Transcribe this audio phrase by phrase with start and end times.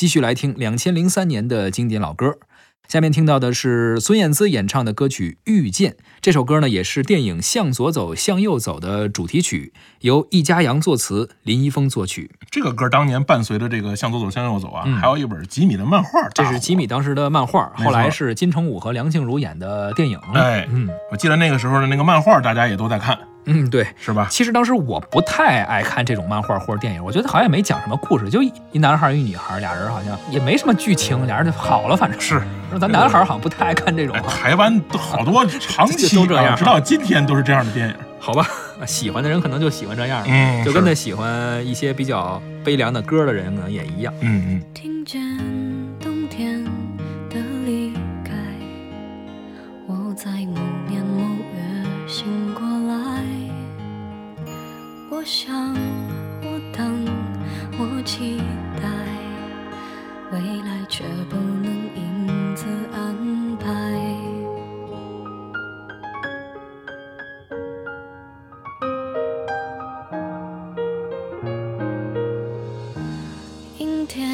[0.00, 2.38] 继续来听两千零三年的经典老歌。
[2.88, 5.92] 下面听到的是孙燕姿演唱的歌曲《遇见》。
[6.22, 12.30] 这首歌呢，也是电影《向左走，向右走》的主题曲，由易家扬作词，林一峰作曲。
[12.50, 20.18] 这个歌当年伴随着这个《向左走，向右走》啊，还有一本吉米的漫画，这是吉米当时的漫画，后来是金城武和梁静茹演的电影。
[20.32, 23.18] 哎，嗯，我记得那个时候的那个漫画，大家也都在看。
[23.46, 24.26] 嗯，对，是吧？
[24.30, 32.40] 其实当时我不太爱看这种漫画或者电影，我觉得好像也没讲什么故事，就一男孩一女孩，俩人好像也没什么剧情，俩人就好了，反正是。
[32.80, 34.16] 咱男孩好像不太爱看这种。
[34.22, 37.94] 台湾都好多 长期都这样，直到今天都是这样的电影。
[38.20, 38.46] 好吧，
[38.86, 44.12] 喜欢的人可能就喜欢这样，嗯，就跟那喜欢一些比较悲凉的歌的人可能也一样。
[44.20, 44.62] 嗯嗯。
[44.74, 45.20] 听见
[55.60, 55.74] 想，
[56.42, 57.04] 我等，
[57.78, 58.38] 我期
[58.80, 58.88] 待，
[60.32, 63.14] 未来却不能因此安
[63.58, 63.68] 排。
[73.76, 74.26] 阴天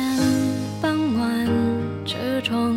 [0.80, 1.48] 傍晚，
[2.05, 2.77] 车窗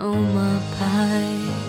[0.00, 1.59] on my pie.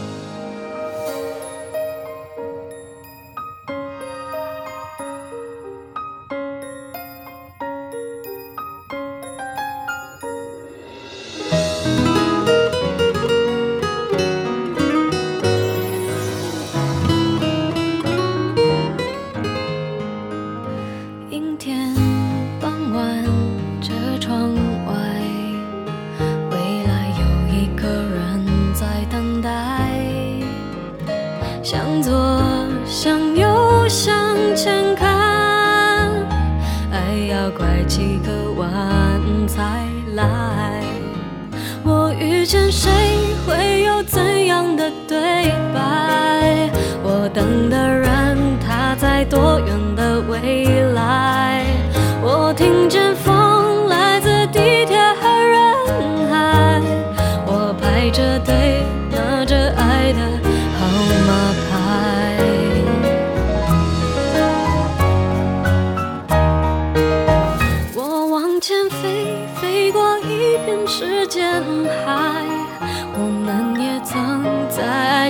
[31.63, 32.11] 向左，
[32.87, 36.09] 向右，向前看，
[36.91, 38.67] 爱要拐几个弯
[39.47, 40.81] 才来。
[41.83, 42.89] 我遇见谁，
[43.45, 44.90] 会有怎样的